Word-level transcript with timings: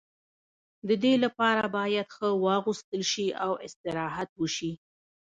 د 0.87 0.89
دې 1.03 1.13
لپاره 1.23 1.63
باید 1.77 2.07
ښه 2.15 2.27
واغوستل 2.45 3.01
شي 3.11 3.27
او 3.43 3.51
استراحت 3.67 4.29
وشي. 4.41 4.71